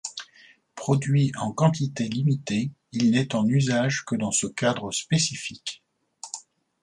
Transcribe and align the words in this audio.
Produit 0.73 1.31
en 1.39 1.51
quantité 1.53 2.09
limitée, 2.09 2.71
il 2.91 3.11
n'est 3.11 3.35
en 3.35 3.47
usage 3.47 4.03
que 4.03 4.15
dans 4.15 4.31
ce 4.31 4.47
cadre 4.47 4.91
spécifique. 4.91 5.83